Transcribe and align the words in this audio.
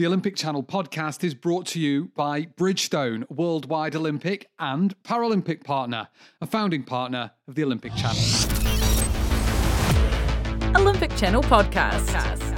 The 0.00 0.06
Olympic 0.06 0.34
Channel 0.34 0.62
podcast 0.62 1.22
is 1.24 1.34
brought 1.34 1.66
to 1.66 1.78
you 1.78 2.10
by 2.16 2.46
Bridgestone, 2.46 3.28
worldwide 3.28 3.94
Olympic 3.94 4.48
and 4.58 4.94
Paralympic 5.02 5.62
partner, 5.62 6.08
a 6.40 6.46
founding 6.46 6.84
partner 6.84 7.32
of 7.46 7.54
the 7.54 7.62
Olympic 7.64 7.94
Channel. 7.94 8.16
Olympic 10.74 11.14
Channel 11.18 11.42
podcast. 11.42 12.49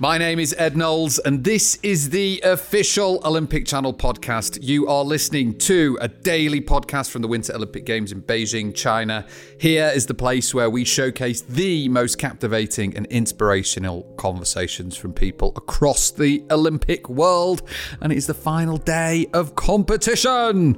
My 0.00 0.18
name 0.18 0.40
is 0.40 0.52
Ed 0.58 0.76
Knowles, 0.76 1.20
and 1.20 1.44
this 1.44 1.78
is 1.84 2.10
the 2.10 2.40
official 2.42 3.20
Olympic 3.24 3.64
Channel 3.64 3.94
podcast. 3.94 4.58
You 4.60 4.88
are 4.88 5.04
listening 5.04 5.56
to 5.58 5.96
a 6.00 6.08
daily 6.08 6.60
podcast 6.60 7.10
from 7.10 7.22
the 7.22 7.28
Winter 7.28 7.54
Olympic 7.54 7.84
Games 7.84 8.10
in 8.10 8.20
Beijing, 8.20 8.74
China. 8.74 9.24
Here 9.60 9.92
is 9.94 10.06
the 10.06 10.14
place 10.14 10.52
where 10.52 10.68
we 10.68 10.84
showcase 10.84 11.42
the 11.42 11.88
most 11.90 12.18
captivating 12.18 12.96
and 12.96 13.06
inspirational 13.06 14.02
conversations 14.16 14.96
from 14.96 15.12
people 15.12 15.52
across 15.54 16.10
the 16.10 16.44
Olympic 16.50 17.08
world. 17.08 17.62
And 18.00 18.12
it 18.12 18.16
is 18.16 18.26
the 18.26 18.34
final 18.34 18.78
day 18.78 19.26
of 19.32 19.54
competition. 19.54 20.74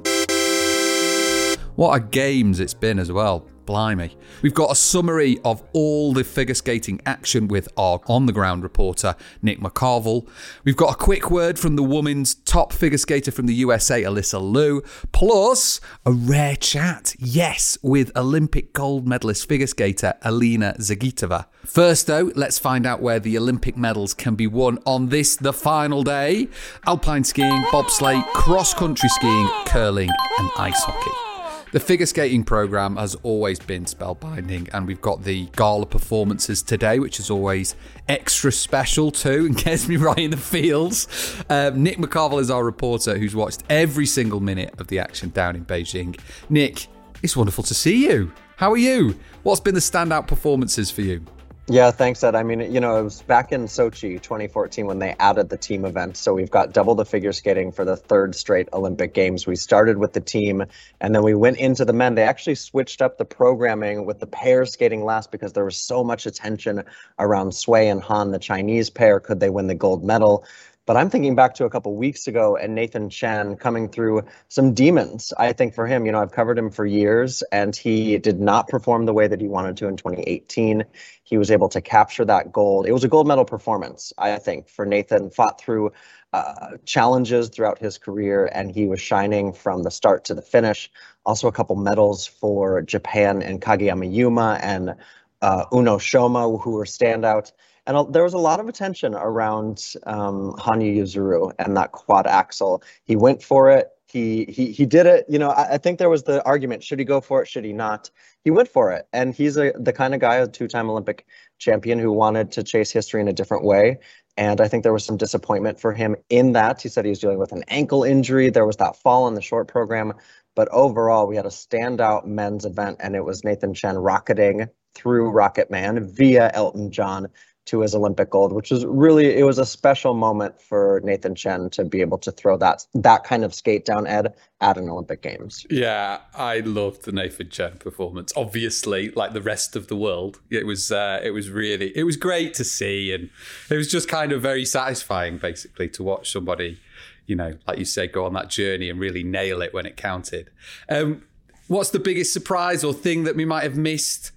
What 1.73 1.95
a 1.95 1.99
games 1.99 2.59
it's 2.59 2.75
been 2.75 2.99
as 2.99 3.11
well. 3.11 3.47
Blimey. 3.67 4.17
We've 4.41 4.53
got 4.55 4.71
a 4.71 4.75
summary 4.75 5.37
of 5.45 5.61
all 5.73 6.13
the 6.13 6.23
figure 6.23 6.55
skating 6.55 6.99
action 7.05 7.47
with 7.47 7.67
our 7.77 7.99
on 8.07 8.25
the 8.25 8.33
ground 8.33 8.63
reporter, 8.63 9.15
Nick 9.43 9.59
McCarvel. 9.59 10.27
We've 10.63 10.75
got 10.75 10.93
a 10.93 10.97
quick 10.97 11.29
word 11.29 11.59
from 11.59 11.75
the 11.75 11.83
woman's 11.83 12.33
top 12.33 12.73
figure 12.73 12.97
skater 12.97 13.29
from 13.29 13.45
the 13.45 13.53
USA, 13.53 14.01
Alysa 14.01 14.41
Liu, 14.41 14.81
plus 15.11 15.79
a 16.05 16.11
rare 16.11 16.55
chat, 16.55 17.13
yes, 17.19 17.77
with 17.83 18.15
Olympic 18.17 18.73
gold 18.73 19.07
medalist 19.07 19.47
figure 19.47 19.67
skater 19.67 20.15
Alina 20.23 20.73
Zagitova. 20.79 21.45
First, 21.65 22.07
though, 22.07 22.31
let's 22.35 22.57
find 22.57 22.85
out 22.85 23.01
where 23.01 23.19
the 23.19 23.37
Olympic 23.37 23.75
medals 23.75 24.13
can 24.13 24.35
be 24.35 24.47
won 24.47 24.79
on 24.85 25.09
this, 25.09 25.35
the 25.35 25.53
final 25.53 26.01
day 26.01 26.47
alpine 26.85 27.25
skiing, 27.25 27.63
bobsleigh, 27.63 28.25
cross 28.33 28.73
country 28.73 29.09
skiing, 29.09 29.49
curling, 29.65 30.09
and 30.39 30.49
ice 30.57 30.81
hockey. 30.83 31.26
The 31.73 31.81
figure 31.81 32.05
skating 32.05 32.45
program 32.45 32.95
has 32.95 33.15
always 33.23 33.59
been 33.59 33.83
spellbinding, 33.83 34.69
and 34.73 34.87
we've 34.87 35.01
got 35.01 35.23
the 35.23 35.47
gala 35.57 35.85
performances 35.85 36.63
today, 36.63 36.99
which 36.99 37.19
is 37.19 37.29
always 37.29 37.75
extra 38.07 38.53
special 38.53 39.11
too, 39.11 39.45
and 39.47 39.57
gets 39.57 39.87
me 39.87 39.97
right 39.97 40.17
in 40.17 40.31
the 40.31 40.37
feels. 40.37 41.07
Um, 41.49 41.83
Nick 41.83 41.97
McCarvel 41.97 42.39
is 42.39 42.49
our 42.49 42.63
reporter 42.63 43.17
who's 43.17 43.35
watched 43.35 43.63
every 43.69 44.05
single 44.05 44.39
minute 44.39 44.75
of 44.79 44.87
the 44.87 44.99
action 44.99 45.29
down 45.31 45.57
in 45.57 45.65
Beijing. 45.65 46.17
Nick, 46.49 46.87
it's 47.21 47.35
wonderful 47.35 47.65
to 47.65 47.73
see 47.73 48.07
you. 48.07 48.31
How 48.55 48.71
are 48.71 48.77
you? 48.77 49.19
What's 49.43 49.59
been 49.59 49.75
the 49.75 49.81
standout 49.81 50.27
performances 50.27 50.89
for 50.89 51.01
you? 51.01 51.25
Yeah, 51.69 51.91
thanks, 51.91 52.23
Ed. 52.23 52.33
I 52.33 52.43
mean, 52.43 52.61
you 52.61 52.79
know, 52.79 52.95
it 52.97 53.03
was 53.03 53.21
back 53.23 53.51
in 53.51 53.65
Sochi 53.65 54.21
2014 54.21 54.85
when 54.85 54.99
they 54.99 55.13
added 55.19 55.49
the 55.49 55.57
team 55.57 55.83
event. 55.83 56.15
So 56.15 56.33
we've 56.33 56.49
got 56.49 56.71
double 56.71 56.95
the 56.95 57.03
figure 57.03 57.33
skating 57.33 57.73
for 57.73 57.83
the 57.83 57.97
third 57.97 58.35
straight 58.35 58.69
Olympic 58.71 59.13
Games. 59.13 59.45
We 59.45 59.57
started 59.57 59.97
with 59.97 60.13
the 60.13 60.21
team 60.21 60.63
and 61.01 61.13
then 61.13 61.23
we 61.23 61.35
went 61.35 61.57
into 61.57 61.83
the 61.83 61.91
men. 61.91 62.15
They 62.15 62.23
actually 62.23 62.55
switched 62.55 63.01
up 63.01 63.17
the 63.17 63.25
programming 63.25 64.05
with 64.05 64.21
the 64.21 64.27
pair 64.27 64.65
skating 64.65 65.03
last 65.03 65.29
because 65.29 65.51
there 65.51 65.65
was 65.65 65.77
so 65.77 66.05
much 66.05 66.25
attention 66.25 66.83
around 67.19 67.51
Cui 67.51 67.89
and 67.89 68.01
Han, 68.01 68.31
the 68.31 68.39
Chinese 68.39 68.89
pair. 68.89 69.19
Could 69.19 69.41
they 69.41 69.49
win 69.49 69.67
the 69.67 69.75
gold 69.75 70.05
medal? 70.05 70.45
But 70.87 70.95
I'm 70.95 71.09
thinking 71.09 71.35
back 71.35 71.53
to 71.55 71.65
a 71.65 71.69
couple 71.69 71.93
weeks 71.97 72.27
ago 72.27 72.55
and 72.55 72.73
Nathan 72.73 73.09
Chen 73.09 73.57
coming 73.57 73.89
through 73.89 74.23
some 74.47 74.73
demons. 74.73 75.33
I 75.37 75.51
think 75.51 75.75
for 75.75 75.85
him, 75.85 76.05
you 76.05 76.13
know, 76.13 76.21
I've 76.21 76.31
covered 76.31 76.57
him 76.57 76.71
for 76.71 76.85
years 76.85 77.43
and 77.51 77.75
he 77.75 78.17
did 78.17 78.39
not 78.39 78.69
perform 78.69 79.05
the 79.05 79.13
way 79.13 79.27
that 79.27 79.41
he 79.41 79.49
wanted 79.49 79.75
to 79.77 79.87
in 79.89 79.97
2018. 79.97 80.85
He 81.23 81.37
was 81.37 81.51
able 81.51 81.67
to 81.69 81.81
capture 81.81 82.23
that 82.23 82.53
gold. 82.53 82.87
It 82.87 82.93
was 82.93 83.03
a 83.03 83.09
gold 83.09 83.27
medal 83.27 83.43
performance, 83.43 84.13
I 84.17 84.37
think, 84.37 84.69
for 84.69 84.85
Nathan. 84.85 85.29
Fought 85.29 85.59
through 85.59 85.91
uh, 86.31 86.77
challenges 86.85 87.49
throughout 87.49 87.79
his 87.79 87.97
career 87.97 88.49
and 88.53 88.71
he 88.71 88.87
was 88.87 89.01
shining 89.01 89.51
from 89.51 89.83
the 89.83 89.91
start 89.91 90.23
to 90.25 90.33
the 90.33 90.41
finish. 90.41 90.89
Also, 91.25 91.49
a 91.49 91.51
couple 91.51 91.75
medals 91.75 92.25
for 92.25 92.81
Japan 92.81 93.41
and 93.41 93.61
Kageyama 93.61 94.09
Yuma 94.09 94.57
and 94.63 94.95
uh, 95.41 95.65
Uno 95.73 95.97
Shoma, 95.97 96.61
who 96.61 96.71
were 96.71 96.85
standout 96.85 97.51
and 97.87 98.13
there 98.13 98.23
was 98.23 98.33
a 98.33 98.37
lot 98.37 98.59
of 98.59 98.67
attention 98.67 99.15
around 99.15 99.93
um, 100.05 100.53
Hanyu 100.59 100.97
Yuzuru 100.97 101.53
and 101.57 101.75
that 101.77 101.93
quad 101.93 102.27
axel. 102.27 102.83
He 103.05 103.15
went 103.15 103.41
for 103.41 103.71
it. 103.71 103.87
He 104.07 104.45
he 104.45 104.71
he 104.71 104.85
did 104.85 105.05
it. 105.05 105.25
You 105.27 105.39
know, 105.39 105.49
I, 105.49 105.73
I, 105.73 105.77
think 105.77 105.97
there 105.97 106.09
was 106.09 106.23
the 106.23 106.43
argument: 106.45 106.83
should 106.83 106.99
he 106.99 107.05
go 107.05 107.19
for 107.21 107.41
it? 107.41 107.47
Should 107.47 107.65
he 107.65 107.73
not? 107.73 108.09
He 108.43 108.51
went 108.51 108.69
for 108.69 108.91
it, 108.91 109.07
and 109.11 109.33
he's 109.33 109.57
a 109.57 109.73
the 109.75 109.93
kind 109.93 110.13
of 110.13 110.19
guy, 110.19 110.35
a 110.35 110.47
two-time 110.47 110.89
Olympic 110.89 111.25
champion, 111.59 111.97
who 111.97 112.11
wanted 112.11 112.51
to 112.53 112.63
chase 112.63 112.91
history 112.91 113.21
in 113.21 113.27
a 113.27 113.33
different 113.33 113.63
way. 113.63 113.99
And 114.37 114.61
I 114.61 114.67
think 114.67 114.83
there 114.83 114.93
was 114.93 115.03
some 115.03 115.17
disappointment 115.17 115.79
for 115.79 115.93
him 115.93 116.15
in 116.29 116.53
that. 116.53 116.81
He 116.81 116.89
said 116.89 117.05
he 117.05 117.09
was 117.09 117.19
dealing 117.19 117.39
with 117.39 117.51
an 117.51 117.63
ankle 117.69 118.03
injury. 118.03 118.49
There 118.49 118.67
was 118.67 118.77
that 118.77 118.95
fall 118.97 119.27
in 119.27 119.33
the 119.33 119.41
short 119.41 119.67
program. 119.67 120.13
But 120.55 120.69
overall, 120.69 121.27
we 121.27 121.35
had 121.35 121.45
a 121.45 121.49
standout 121.49 122.25
men's 122.25 122.65
event, 122.65 122.97
and 122.99 123.15
it 123.15 123.23
was 123.23 123.43
Nathan 123.43 123.73
Chen 123.73 123.97
rocketing 123.97 124.67
through 124.95 125.29
Rocket 125.29 125.69
Man 125.69 126.07
via 126.07 126.49
Elton 126.53 126.91
John 126.91 127.27
to 127.67 127.81
his 127.81 127.93
Olympic 127.93 128.29
gold, 128.29 128.51
which 128.51 128.71
was 128.71 128.85
really 128.85 129.37
it 129.37 129.43
was 129.43 129.59
a 129.59 129.65
special 129.65 130.13
moment 130.13 130.59
for 130.59 131.01
Nathan 131.03 131.35
Chen 131.35 131.69
to 131.71 131.85
be 131.85 132.01
able 132.01 132.17
to 132.19 132.31
throw 132.31 132.57
that 132.57 132.85
that 132.95 133.23
kind 133.23 133.43
of 133.43 133.53
skate 133.53 133.85
down 133.85 134.07
Ed 134.07 134.33
at 134.59 134.77
an 134.77 134.89
Olympic 134.89 135.21
Games. 135.21 135.65
Yeah, 135.69 136.19
I 136.33 136.59
loved 136.61 137.03
the 137.03 137.11
Nathan 137.11 137.49
Chen 137.49 137.77
performance. 137.77 138.33
Obviously, 138.35 139.11
like 139.11 139.33
the 139.33 139.41
rest 139.41 139.75
of 139.75 139.87
the 139.87 139.95
world, 139.95 140.39
it 140.49 140.65
was 140.65 140.91
uh, 140.91 141.19
it 141.23 141.31
was 141.31 141.49
really 141.49 141.95
it 141.95 142.03
was 142.03 142.17
great 142.17 142.53
to 142.55 142.63
see, 142.63 143.13
and 143.13 143.29
it 143.69 143.75
was 143.75 143.89
just 143.89 144.07
kind 144.07 144.31
of 144.31 144.41
very 144.41 144.65
satisfying, 144.65 145.37
basically, 145.37 145.89
to 145.89 146.03
watch 146.03 146.31
somebody, 146.31 146.79
you 147.25 147.35
know, 147.35 147.57
like 147.67 147.77
you 147.77 147.85
say, 147.85 148.07
go 148.07 148.25
on 148.25 148.33
that 148.33 148.49
journey 148.49 148.89
and 148.89 148.99
really 148.99 149.23
nail 149.23 149.61
it 149.61 149.73
when 149.73 149.85
it 149.85 149.97
counted. 149.97 150.49
Um, 150.89 151.23
what's 151.67 151.91
the 151.91 151.99
biggest 151.99 152.33
surprise 152.33 152.83
or 152.83 152.93
thing 152.93 153.23
that 153.25 153.35
we 153.35 153.45
might 153.45 153.63
have 153.63 153.77
missed? 153.77 154.31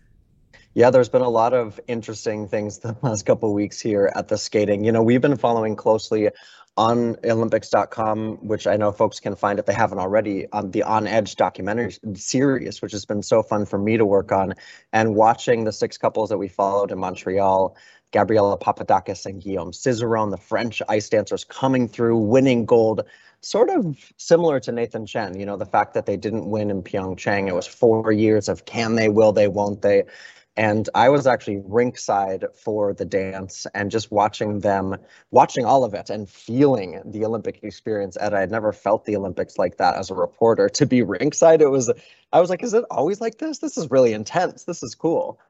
Yeah, 0.72 0.90
there's 0.90 1.08
been 1.08 1.22
a 1.22 1.28
lot 1.28 1.52
of 1.52 1.80
interesting 1.88 2.46
things 2.46 2.78
the 2.78 2.96
last 3.02 3.26
couple 3.26 3.52
weeks 3.52 3.80
here 3.80 4.12
at 4.14 4.28
the 4.28 4.38
skating. 4.38 4.84
You 4.84 4.92
know, 4.92 5.02
we've 5.02 5.20
been 5.20 5.36
following 5.36 5.74
closely 5.74 6.30
on 6.76 7.16
Olympics.com, 7.24 8.36
which 8.46 8.68
I 8.68 8.76
know 8.76 8.92
folks 8.92 9.18
can 9.18 9.34
find 9.34 9.58
if 9.58 9.66
they 9.66 9.74
haven't 9.74 9.98
already, 9.98 10.46
on 10.52 10.70
the 10.70 10.84
On 10.84 11.08
Edge 11.08 11.34
documentary 11.34 11.96
series, 12.14 12.80
which 12.80 12.92
has 12.92 13.04
been 13.04 13.22
so 13.22 13.42
fun 13.42 13.66
for 13.66 13.78
me 13.78 13.96
to 13.96 14.06
work 14.06 14.30
on, 14.30 14.54
and 14.92 15.16
watching 15.16 15.64
the 15.64 15.72
six 15.72 15.98
couples 15.98 16.28
that 16.28 16.38
we 16.38 16.48
followed 16.48 16.92
in 16.92 16.98
Montreal. 16.98 17.76
Gabriela 18.12 18.58
Papadakis 18.58 19.24
and 19.24 19.40
Guillaume 19.40 19.70
Cizeron, 19.70 20.32
the 20.32 20.36
French 20.36 20.82
ice 20.88 21.08
dancers 21.08 21.44
coming 21.44 21.86
through, 21.86 22.18
winning 22.18 22.64
gold 22.64 23.02
sort 23.40 23.70
of 23.70 24.12
similar 24.16 24.58
to 24.60 24.72
Nathan 24.72 25.06
Chen. 25.06 25.38
You 25.38 25.46
know, 25.46 25.56
the 25.56 25.66
fact 25.66 25.94
that 25.94 26.06
they 26.06 26.16
didn't 26.16 26.50
win 26.50 26.70
in 26.70 26.82
Pyeongchang, 26.82 27.46
it 27.46 27.54
was 27.54 27.68
four 27.68 28.10
years 28.10 28.48
of 28.48 28.64
can 28.64 28.96
they, 28.96 29.08
will 29.08 29.32
they, 29.32 29.46
won't 29.46 29.82
they. 29.82 30.04
And 30.60 30.90
I 30.94 31.08
was 31.08 31.26
actually 31.26 31.56
rinkside 31.60 32.54
for 32.54 32.92
the 32.92 33.06
dance 33.06 33.66
and 33.72 33.90
just 33.90 34.12
watching 34.12 34.60
them, 34.60 34.94
watching 35.30 35.64
all 35.64 35.84
of 35.84 35.94
it 35.94 36.10
and 36.10 36.28
feeling 36.28 37.00
the 37.02 37.24
Olympic 37.24 37.60
experience. 37.62 38.14
And 38.18 38.34
I 38.34 38.40
had 38.40 38.50
never 38.50 38.70
felt 38.70 39.06
the 39.06 39.16
Olympics 39.16 39.56
like 39.56 39.78
that 39.78 39.96
as 39.96 40.10
a 40.10 40.14
reporter. 40.14 40.68
To 40.68 40.84
be 40.84 41.00
rinkside, 41.00 41.62
it 41.62 41.70
was, 41.70 41.90
I 42.34 42.42
was 42.42 42.50
like, 42.50 42.62
is 42.62 42.74
it 42.74 42.84
always 42.90 43.22
like 43.22 43.38
this? 43.38 43.60
This 43.60 43.78
is 43.78 43.90
really 43.90 44.12
intense. 44.12 44.64
This 44.64 44.82
is 44.82 44.94
cool. 44.94 45.40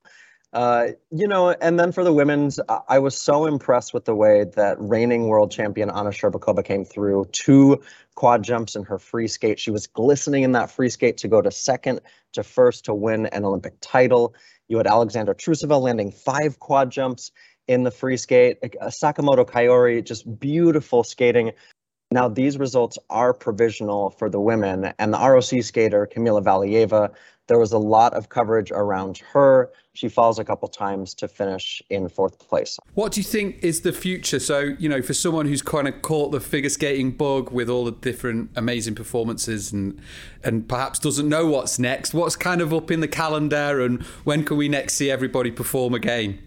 Uh, 0.53 0.89
you 1.13 1.29
know, 1.29 1.51
and 1.51 1.79
then 1.79 1.93
for 1.93 2.03
the 2.03 2.13
women's, 2.13 2.59
I 2.89 2.99
was 2.99 3.19
so 3.19 3.47
impressed 3.47 3.95
with 3.95 4.05
the 4.05 4.17
way 4.17 4.45
that 4.57 4.77
reigning 4.81 5.29
world 5.29 5.53
champion 5.53 5.91
Anna 5.91 6.11
Shcherbakova 6.11 6.65
came 6.65 6.85
through 6.85 7.27
two 7.31 7.81
quad 8.17 8.43
jumps 8.43 8.75
in 8.75 8.83
her 8.85 8.99
free 8.99 9.29
skate. 9.29 9.61
She 9.61 9.71
was 9.71 9.87
glistening 9.87 10.43
in 10.43 10.53
that 10.53 10.71
free 10.71 10.89
skate 10.89 11.19
to 11.19 11.29
go 11.29 11.41
to 11.41 11.53
second 11.53 12.01
to 12.33 12.43
first 12.43 12.85
to 12.87 12.95
win 12.95 13.27
an 13.27 13.45
Olympic 13.45 13.75
title. 13.81 14.35
You 14.67 14.77
had 14.79 14.89
Alexandra 14.89 15.37
Trusova 15.37 15.81
landing 15.81 16.11
five 16.11 16.59
quad 16.59 16.91
jumps 16.91 17.31
in 17.69 17.85
the 17.85 17.91
free 17.93 18.17
skate. 18.17 18.59
Uh, 18.63 18.87
Sakamoto 18.87 19.47
Kaori, 19.49 20.05
just 20.05 20.41
beautiful 20.41 21.05
skating. 21.05 21.53
Now, 22.13 22.29
these 22.29 22.59
results 22.59 22.99
are 23.09 23.33
provisional 23.33 24.11
for 24.11 24.29
the 24.29 24.41
women, 24.41 24.93
and 24.99 25.15
the 25.15 25.19
ROC 25.19 25.63
skater, 25.63 26.09
Kamila 26.13 26.43
Valieva, 26.43 27.13
there 27.51 27.59
was 27.59 27.73
a 27.73 27.79
lot 27.79 28.15
of 28.15 28.29
coverage 28.29 28.71
around 28.71 29.19
her. 29.33 29.73
She 29.93 30.09
falls 30.09 30.39
a 30.39 30.45
couple 30.45 30.69
times 30.69 31.15
to 31.15 31.27
finish 31.27 31.83
in 31.91 32.09
fourth 32.09 32.39
place. 32.39 32.79
What 32.95 33.11
do 33.11 33.21
you 33.21 33.25
think 33.25 33.59
is 33.65 33.81
the 33.81 33.93
future? 33.93 34.39
So, 34.39 34.77
you 34.79 34.89
know, 34.89 35.03
for 35.03 35.15
someone 35.15 35.47
who's 35.47 35.61
kind 35.61 35.89
of 35.89 36.01
caught 36.01 36.31
the 36.31 36.39
figure 36.39 36.71
skating 36.71 37.11
bug 37.11 37.51
with 37.51 37.69
all 37.69 37.85
the 37.85 37.91
different 37.91 38.51
amazing 38.55 38.95
performances 38.95 39.73
and 39.73 40.01
and 40.45 40.69
perhaps 40.69 41.01
doesn't 41.01 41.29
know 41.29 41.45
what's 41.49 41.81
next, 41.81 42.15
what's 42.15 42.37
kind 42.37 42.61
of 42.61 42.73
up 42.73 42.89
in 42.89 43.01
the 43.01 43.09
calendar 43.09 43.81
and 43.81 44.01
when 44.23 44.45
can 44.45 44.57
we 44.57 44.69
next 44.69 44.95
see 44.95 45.11
everybody 45.11 45.51
perform 45.51 45.93
again? 45.93 46.39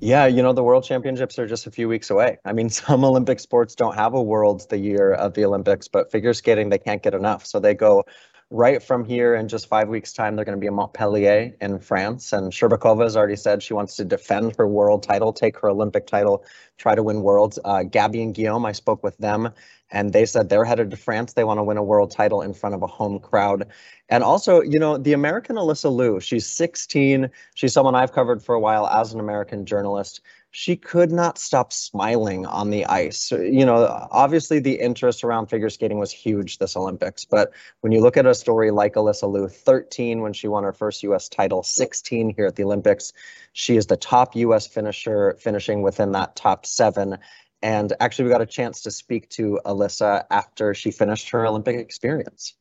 Yeah, 0.00 0.24
you 0.24 0.42
know, 0.42 0.54
the 0.54 0.62
World 0.62 0.84
Championships 0.84 1.38
are 1.38 1.46
just 1.46 1.66
a 1.66 1.70
few 1.70 1.86
weeks 1.86 2.08
away. 2.08 2.38
I 2.46 2.54
mean, 2.54 2.70
some 2.70 3.04
Olympic 3.04 3.40
sports 3.40 3.74
don't 3.74 3.94
have 3.94 4.14
a 4.14 4.22
Worlds 4.22 4.64
the 4.66 4.78
year 4.78 5.12
of 5.12 5.34
the 5.34 5.44
Olympics, 5.44 5.86
but 5.86 6.10
figure 6.10 6.32
skating, 6.32 6.70
they 6.70 6.78
can't 6.78 7.02
get 7.02 7.12
enough. 7.12 7.44
So 7.44 7.60
they 7.60 7.74
go 7.74 8.06
right 8.50 8.82
from 8.82 9.04
here 9.04 9.34
in 9.34 9.48
just 9.48 9.68
five 9.68 9.88
weeks' 9.88 10.12
time, 10.12 10.36
they're 10.36 10.44
going 10.44 10.56
to 10.56 10.60
be 10.60 10.66
in 10.66 10.74
Montpellier 10.74 11.54
in 11.60 11.78
France. 11.78 12.32
And 12.32 12.52
Shcherbakova 12.52 13.02
has 13.02 13.16
already 13.16 13.36
said 13.36 13.62
she 13.62 13.74
wants 13.74 13.96
to 13.96 14.04
defend 14.04 14.54
her 14.56 14.66
world 14.66 15.02
title, 15.02 15.32
take 15.32 15.58
her 15.58 15.68
Olympic 15.70 16.06
title, 16.06 16.44
try 16.78 16.94
to 16.94 17.02
win 17.02 17.22
worlds. 17.22 17.58
Uh, 17.64 17.82
Gabby 17.82 18.22
and 18.22 18.34
Guillaume, 18.34 18.66
I 18.66 18.72
spoke 18.72 19.02
with 19.02 19.16
them, 19.18 19.50
and 19.90 20.12
they 20.12 20.26
said 20.26 20.48
they're 20.48 20.64
headed 20.64 20.90
to 20.90 20.96
France. 20.96 21.32
They 21.32 21.44
want 21.44 21.58
to 21.58 21.64
win 21.64 21.76
a 21.76 21.82
world 21.82 22.10
title 22.10 22.42
in 22.42 22.54
front 22.54 22.74
of 22.74 22.82
a 22.82 22.86
home 22.86 23.18
crowd. 23.18 23.66
And 24.08 24.22
also, 24.22 24.60
you 24.60 24.78
know, 24.78 24.98
the 24.98 25.14
American 25.14 25.56
Alysa 25.56 25.94
Liu, 25.94 26.20
she's 26.20 26.46
16. 26.46 27.30
She's 27.54 27.72
someone 27.72 27.94
I've 27.94 28.12
covered 28.12 28.42
for 28.42 28.54
a 28.54 28.60
while 28.60 28.86
as 28.86 29.12
an 29.12 29.20
American 29.20 29.64
journalist 29.64 30.20
she 30.56 30.76
could 30.76 31.10
not 31.10 31.36
stop 31.36 31.72
smiling 31.72 32.46
on 32.46 32.70
the 32.70 32.86
ice. 32.86 33.32
You 33.32 33.66
know, 33.66 34.06
obviously 34.12 34.60
the 34.60 34.78
interest 34.78 35.24
around 35.24 35.48
figure 35.48 35.68
skating 35.68 35.98
was 35.98 36.12
huge 36.12 36.58
this 36.58 36.76
Olympics, 36.76 37.24
but 37.24 37.52
when 37.80 37.92
you 37.92 38.00
look 38.00 38.16
at 38.16 38.24
a 38.24 38.36
story 38.36 38.70
like 38.70 38.94
Alysa 38.94 39.28
Liu, 39.28 39.48
13 39.48 40.20
when 40.20 40.32
she 40.32 40.46
won 40.46 40.62
her 40.62 40.72
first 40.72 41.02
US 41.02 41.28
title, 41.28 41.64
16 41.64 42.34
here 42.36 42.46
at 42.46 42.54
the 42.54 42.62
Olympics, 42.62 43.12
she 43.52 43.76
is 43.76 43.88
the 43.88 43.96
top 43.96 44.36
US 44.36 44.68
finisher, 44.68 45.36
finishing 45.40 45.82
within 45.82 46.12
that 46.12 46.36
top 46.36 46.66
seven. 46.66 47.18
And 47.60 47.92
actually, 47.98 48.26
we 48.26 48.30
got 48.30 48.40
a 48.40 48.46
chance 48.46 48.82
to 48.82 48.92
speak 48.92 49.28
to 49.30 49.58
Alysa 49.66 50.24
after 50.30 50.72
she 50.72 50.92
finished 50.92 51.30
her 51.30 51.44
Olympic 51.46 51.76
experience. 51.80 52.54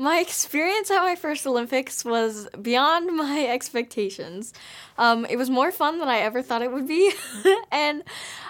My 0.00 0.20
experience 0.20 0.92
at 0.92 1.02
my 1.02 1.16
first 1.16 1.44
Olympics 1.44 2.04
was 2.04 2.48
beyond 2.62 3.16
my 3.16 3.46
expectations. 3.46 4.54
Um, 4.96 5.26
it 5.28 5.34
was 5.36 5.50
more 5.50 5.72
fun 5.72 5.98
than 5.98 6.06
I 6.06 6.18
ever 6.18 6.40
thought 6.40 6.62
it 6.62 6.70
would 6.70 6.86
be, 6.86 7.12
and 7.72 8.04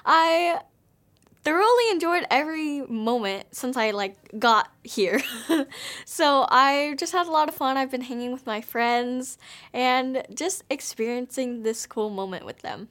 I 0.05 0.61
thoroughly 1.45 1.91
enjoyed 1.91 2.27
every 2.31 2.83
moment 2.83 3.47
since 3.53 3.79
I 3.79 3.93
like 3.93 4.39
got 4.39 4.71
here. 4.85 5.23
so 6.05 6.47
I 6.51 6.95
just 6.99 7.15
had 7.15 7.27
a 7.27 7.31
lot 7.31 7.49
of 7.49 7.55
fun. 7.55 7.79
I've 7.79 7.91
been 7.91 8.03
hanging 8.03 8.31
with 8.31 8.45
my 8.45 8.61
friends 8.61 9.39
and 9.73 10.27
just 10.35 10.65
experiencing 10.69 11.63
this 11.63 11.87
cool 11.87 12.11
moment 12.11 12.45
with 12.45 12.59
them. 12.61 12.89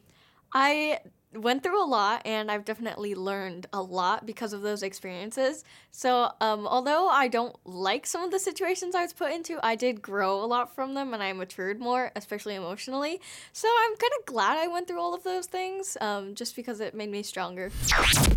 I 0.52 1.02
went 1.34 1.64
through 1.64 1.84
a 1.84 1.86
lot 1.86 2.22
and 2.26 2.50
I've 2.50 2.66
definitely 2.66 3.14
learned 3.14 3.68
a 3.74 3.82
lot 3.82 4.26
because 4.26 4.54
of 4.54 4.62
those 4.62 4.84
experiences. 4.84 5.64
So, 5.92 6.32
um, 6.42 6.68
although 6.68 7.08
I 7.10 7.28
don't 7.28 7.56
like 7.66 8.06
some 8.06 8.24
of 8.24 8.32
the 8.32 8.40
situations 8.40 8.96
I 8.96 9.02
was 9.02 9.14
put 9.14 9.32
into, 9.32 9.60
I 9.64 9.76
did 9.76 10.02
grow 10.02 10.44
a 10.44 10.46
lot 10.46 10.74
from 10.74 10.94
them 10.94 11.14
and 11.14 11.22
I 11.22 11.34
matured 11.34 11.80
more, 11.80 12.12
especially 12.16 12.56
emotionally. 12.56 13.20
So, 13.52 13.68
I'm 13.68 13.96
kind 13.98 14.14
of 14.20 14.26
glad 14.26 14.58
I 14.58 14.68
went 14.68 14.88
through 14.88 15.02
all 15.02 15.14
of 15.14 15.24
those 15.24 15.48
things 15.48 15.98
um, 16.02 16.36
just 16.36 16.56
because 16.56 16.80
it 16.80 16.96
made 16.96 17.12
me 17.12 17.24
stronger. 17.24 17.72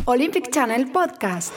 Olympic 0.08 0.52
Channel 0.52 0.84
Podcast. 0.86 1.52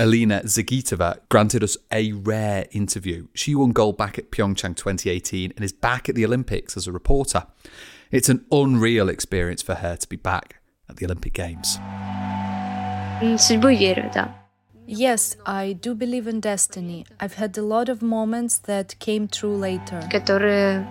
Alina 0.00 0.40
Zagitova 0.44 1.18
granted 1.28 1.62
us 1.62 1.76
a 1.92 2.12
rare 2.12 2.66
interview. 2.70 3.26
She 3.34 3.54
won 3.54 3.72
gold 3.72 3.98
back 3.98 4.18
at 4.18 4.30
Pyeongchang 4.30 4.74
2018 4.74 5.52
and 5.54 5.62
is 5.62 5.74
back 5.74 6.08
at 6.08 6.14
the 6.14 6.24
Olympics 6.24 6.74
as 6.74 6.86
a 6.86 6.92
reporter. 6.92 7.46
It's 8.11 8.29
an 8.29 8.45
unreal 8.51 9.09
experience 9.09 9.61
for 9.61 9.75
her 9.75 9.95
to 9.95 10.07
be 10.07 10.15
back 10.15 10.61
at 10.89 10.97
the 10.97 11.05
Olympic 11.05 11.33
Games. 11.33 11.79
Yes, 14.87 15.35
I 15.45 15.73
do 15.73 15.95
believe 15.95 16.27
in 16.27 16.39
destiny. 16.39 17.05
I've 17.19 17.35
had 17.35 17.57
a 17.57 17.63
lot 17.63 17.89
of 17.89 18.01
moments 18.01 18.59
that 18.59 18.95
came 18.99 19.27
true 19.27 19.55
later. 19.55 19.99
которые 20.11 20.85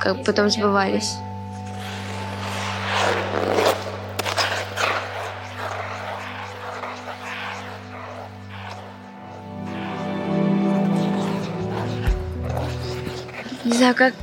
как 0.00 0.24
потом 0.24 0.48
сбывались. 0.48 1.16
Не 13.64 13.72
знаю, 13.72 13.94
как 13.94 14.14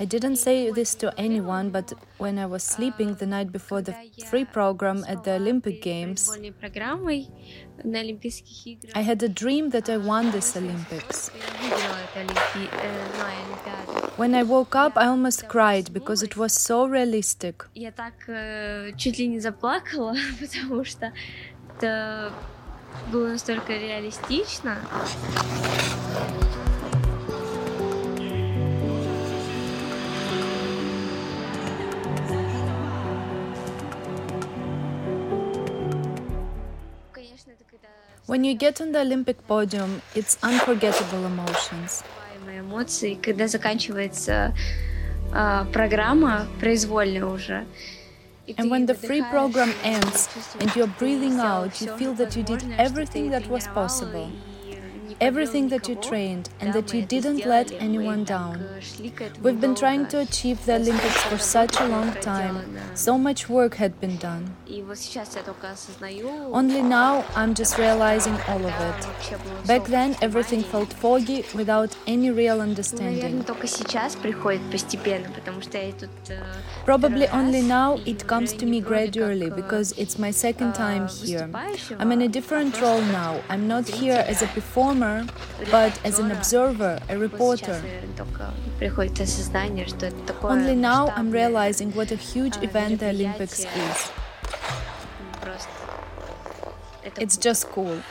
I 0.00 0.04
didn't 0.04 0.36
say 0.36 0.70
this 0.70 0.94
to 0.96 1.10
anyone, 1.16 1.70
but 1.70 1.94
when 2.18 2.38
I 2.38 2.44
was 2.44 2.62
sleeping 2.62 3.14
the 3.14 3.24
night 3.24 3.50
before 3.50 3.80
the 3.80 3.94
free 4.26 4.44
program 4.44 5.06
at 5.08 5.24
the 5.24 5.36
Olympic 5.36 5.80
Games, 5.80 6.30
I 8.94 9.00
had 9.00 9.22
a 9.22 9.28
dream 9.28 9.70
that 9.70 9.88
I 9.88 9.96
won 9.96 10.32
this 10.32 10.54
Olympics. 10.54 11.30
When 14.16 14.34
I 14.34 14.42
woke 14.42 14.74
up, 14.76 14.98
I 14.98 15.06
almost 15.06 15.48
cried 15.48 15.92
because 15.94 16.22
it 16.22 16.36
was 16.36 16.52
so 16.52 16.84
realistic. 16.86 17.64
Я 17.74 17.90
так 17.90 18.14
чуть 18.98 19.18
ли 19.18 19.28
не 19.28 19.40
заплакала, 19.40 20.14
потому 20.40 20.84
что 20.84 21.12
это 21.74 22.32
было 23.10 23.28
настолько 23.28 23.72
реалистично. 23.72 24.76
When 38.30 38.42
you 38.42 38.54
get 38.54 38.80
on 38.80 38.92
the 38.92 39.00
Olympic 39.00 39.46
podium, 39.46 40.02
it's 40.14 40.36
unforgettable 40.42 41.24
emotions. 41.26 42.02
эмоции, 42.58 43.14
когда 43.14 43.46
заканчивается 43.48 44.54
uh, 45.32 45.70
программа 45.72 46.46
произвольная 46.60 47.26
уже. 47.26 47.66
And 48.56 48.70
when 48.70 48.86
the 48.86 48.94
free 48.94 49.22
program 49.22 49.74
ends 49.82 50.28
and 50.60 50.70
you're 50.76 50.92
breathing 50.98 51.40
out, 51.40 51.80
you 51.80 51.88
feel 51.96 52.14
that 52.14 52.36
you 52.36 52.44
did 52.44 52.62
everything 52.78 53.30
that 53.30 53.48
was 53.48 53.66
possible 53.68 54.30
everything 55.21 55.69
that 55.69 55.87
you 55.87 55.93
trained 55.95 56.49
and 56.59 56.73
that 56.73 56.91
you 56.93 57.03
didn't 57.03 57.45
let 57.45 57.71
anyone 57.73 58.23
down. 58.23 58.67
We've 59.43 59.61
been 59.61 59.75
trying 59.75 60.07
to 60.07 60.19
achieve 60.19 60.65
the 60.65 60.75
Olympics 60.75 61.21
for 61.23 61.37
such 61.37 61.79
a 61.79 61.87
long 61.87 62.11
time. 62.15 62.75
So 62.95 63.19
much 63.19 63.47
work 63.47 63.75
had 63.75 64.01
been 64.01 64.17
done. 64.17 64.55
Only 66.59 66.81
now 66.81 67.23
I'm 67.35 67.53
just 67.53 67.77
realizing 67.77 68.35
all 68.47 68.65
of 68.65 68.75
it. 68.89 69.67
Back 69.67 69.85
then 69.85 70.15
everything 70.23 70.63
felt 70.63 70.91
foggy 70.91 71.45
without 71.53 71.95
any 72.07 72.31
real 72.31 72.59
understanding. 72.59 73.45
Probably 76.85 77.27
only 77.27 77.61
now 77.61 77.99
it 78.07 78.25
comes 78.25 78.53
to 78.53 78.65
me 78.65 78.81
gradually 78.81 79.51
because 79.51 79.91
it's 79.99 80.17
my 80.17 80.31
second 80.31 80.73
time 80.73 81.07
here. 81.07 81.47
I'm 81.99 82.11
in 82.11 82.23
a 82.23 82.27
different 82.27 82.81
role 82.81 83.01
now. 83.01 83.41
I'm 83.49 83.67
not 83.67 83.87
here 83.87 84.25
as 84.27 84.41
a 84.41 84.47
performer 84.47 85.10
but 85.69 85.93
as 86.05 86.19
an 86.19 86.31
observer, 86.31 86.99
a 87.09 87.17
reporter. 87.17 87.77
Only 90.43 90.75
now 90.75 91.07
I'm 91.17 91.31
realizing 91.31 91.91
what 91.91 92.11
a 92.11 92.15
huge 92.15 92.57
event 92.63 92.99
the 92.99 93.09
Olympics 93.09 93.59
is. 93.59 94.11
It's 97.23 97.37
just 97.37 97.67
cool. 97.69 98.01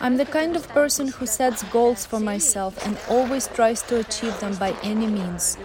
I'm 0.00 0.16
the 0.16 0.24
kind 0.24 0.56
of 0.56 0.68
person 0.68 1.08
who 1.08 1.26
sets 1.26 1.62
goals 1.64 2.04
for 2.04 2.20
myself 2.20 2.84
and 2.84 2.98
always 3.08 3.46
tries 3.48 3.80
to 3.82 4.00
achieve 4.00 4.38
them 4.40 4.56
by 4.56 4.76
any 4.82 5.06
means. 5.06 5.56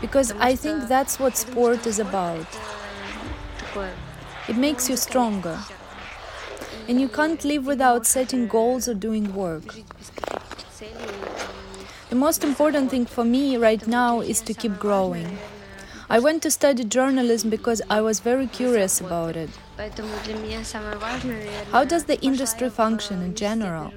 Because 0.00 0.32
I 0.38 0.54
think 0.54 0.88
that's 0.88 1.18
what 1.18 1.36
sport 1.36 1.86
is 1.86 1.98
about. 1.98 2.46
It 4.48 4.56
makes 4.56 4.88
you 4.88 4.96
stronger. 4.96 5.58
And 6.86 7.00
you 7.00 7.08
can't 7.08 7.44
live 7.44 7.66
without 7.66 8.06
setting 8.06 8.46
goals 8.46 8.88
or 8.88 8.94
doing 8.94 9.34
work. 9.34 9.74
The 12.08 12.16
most 12.16 12.42
important 12.42 12.90
thing 12.90 13.04
for 13.04 13.24
me 13.24 13.56
right 13.58 13.86
now 13.86 14.20
is 14.20 14.40
to 14.42 14.54
keep 14.54 14.78
growing. 14.78 15.38
I 16.08 16.18
went 16.20 16.42
to 16.44 16.50
study 16.50 16.84
journalism 16.84 17.50
because 17.50 17.82
I 17.90 18.00
was 18.00 18.20
very 18.20 18.46
curious 18.46 19.00
about 19.00 19.36
it. 19.36 19.50
How 21.71 21.83
does 21.83 22.03
the 22.05 22.19
industry 22.21 22.69
function 22.69 23.21
in 23.23 23.33
general? 23.33 23.91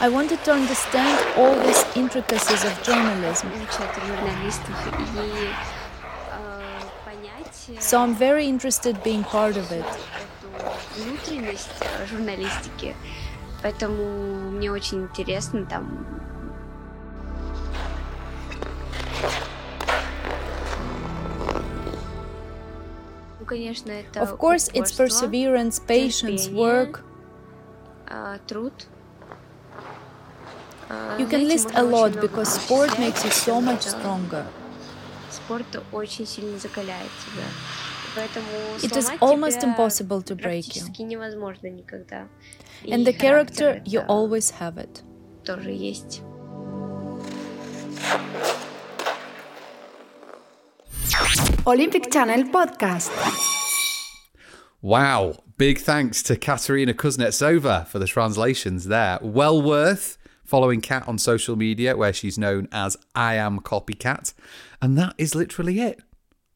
I 0.00 0.08
wanted 0.08 0.44
to 0.44 0.52
understand 0.52 1.18
all 1.36 1.54
these 1.66 1.84
intricacies 1.94 2.64
of 2.64 2.82
journalism. 2.82 3.50
So 7.78 8.00
I'm 8.00 8.14
very 8.14 8.46
interested 8.46 9.02
being 9.02 9.24
part 9.24 9.56
of 9.56 9.70
it. 9.70 9.84
Поэтому 13.62 14.50
мне 14.52 14.70
очень 14.70 15.02
интересно 15.02 15.66
там 15.66 16.06
Of 24.15 24.37
course, 24.37 24.69
it's 24.73 24.91
perseverance, 24.91 25.79
patience, 25.79 26.49
work. 26.49 27.05
You 31.17 31.25
can 31.27 31.47
list 31.47 31.71
a 31.75 31.83
lot 31.83 32.19
because 32.19 32.49
sport 32.53 32.99
makes 32.99 33.23
you 33.23 33.31
so 33.31 33.61
much 33.61 33.81
stronger. 33.83 34.45
It 38.83 38.95
is 38.95 39.11
almost 39.21 39.63
impossible 39.63 40.21
to 40.23 40.35
break 40.35 40.75
you. 40.75 40.91
And 42.89 43.05
the 43.05 43.13
character, 43.13 43.81
you 43.85 44.01
always 44.01 44.51
have 44.51 44.77
it. 44.77 45.03
Olympic 51.65 52.11
Channel 52.11 52.43
Podcast. 52.51 53.09
Wow. 54.81 55.37
Big 55.57 55.79
thanks 55.79 56.21
to 56.23 56.35
Katerina 56.35 56.93
Kuznetsova 56.93 57.87
for 57.87 57.99
the 57.99 58.05
translations 58.05 58.87
there. 58.87 59.17
Well 59.21 59.61
worth 59.61 60.17
following 60.43 60.81
Kat 60.81 61.07
on 61.07 61.17
social 61.17 61.55
media, 61.55 61.95
where 61.95 62.11
she's 62.11 62.37
known 62.37 62.67
as 62.73 62.97
I 63.15 63.35
Am 63.35 63.59
Copycat. 63.59 64.33
And 64.81 64.97
that 64.97 65.15
is 65.17 65.35
literally 65.35 65.79
it. 65.79 66.01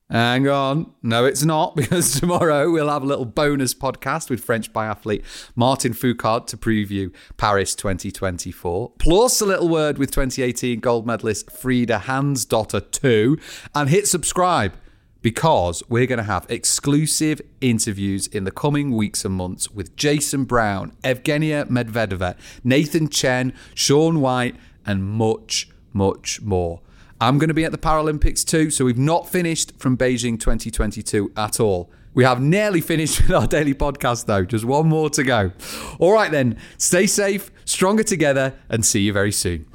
Hang 0.09 0.49
on. 0.49 0.91
No, 1.01 1.23
it's 1.23 1.45
not, 1.45 1.75
because 1.77 2.19
tomorrow 2.19 2.69
we'll 2.69 2.89
have 2.89 3.03
a 3.03 3.05
little 3.05 3.23
bonus 3.23 3.73
podcast 3.73 4.29
with 4.29 4.43
French 4.43 4.73
biathlete 4.73 5.23
Martin 5.55 5.93
Fourcade 5.93 6.47
to 6.47 6.57
preview 6.57 7.13
Paris 7.37 7.75
2024, 7.75 8.91
plus 8.99 9.39
a 9.39 9.45
little 9.45 9.69
word 9.69 9.97
with 9.97 10.11
2018 10.11 10.81
gold 10.81 11.07
medalist 11.07 11.49
Frida 11.49 12.03
Hansdotter 12.07 12.91
too. 12.91 13.37
And 13.73 13.89
hit 13.89 14.05
subscribe 14.05 14.73
because 15.21 15.83
we're 15.89 16.05
going 16.05 16.17
to 16.17 16.23
have 16.23 16.45
exclusive 16.49 17.41
interviews 17.61 18.27
in 18.27 18.43
the 18.43 18.51
coming 18.51 18.91
weeks 18.91 19.25
and 19.25 19.33
months 19.35 19.69
with 19.71 19.95
Jason 19.95 20.43
Brown, 20.45 20.95
Evgenia 21.03 21.65
Medvedeva, 21.69 22.35
Nathan 22.63 23.09
Chen, 23.09 23.53
Shaun 23.73 24.21
White, 24.21 24.55
and 24.85 25.03
much, 25.03 25.69
much 25.93 26.41
more. 26.41 26.81
I'm 27.19 27.39
going 27.39 27.47
to 27.47 27.53
be 27.53 27.65
at 27.65 27.71
the 27.71 27.77
Paralympics 27.77 28.45
too, 28.45 28.69
so 28.69 28.85
we've 28.85 28.97
not 28.97 29.27
finished 29.27 29.73
from 29.79 29.97
Beijing 29.97 30.39
2022 30.39 31.31
at 31.35 31.59
all. 31.59 31.89
We 32.13 32.23
have 32.23 32.41
nearly 32.41 32.81
finished 32.81 33.21
with 33.27 33.31
our 33.31 33.47
daily 33.47 33.73
podcast 33.73 34.25
though, 34.25 34.45
just 34.45 34.65
one 34.65 34.87
more 34.87 35.09
to 35.11 35.23
go. 35.23 35.51
All 35.99 36.13
right 36.13 36.31
then, 36.31 36.57
stay 36.77 37.07
safe, 37.07 37.51
stronger 37.65 38.03
together, 38.03 38.53
and 38.69 38.85
see 38.85 39.01
you 39.01 39.13
very 39.13 39.31
soon. 39.31 39.65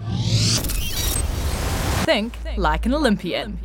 Think 2.05 2.37
like 2.57 2.87
an 2.87 2.95
Olympian. 2.95 3.59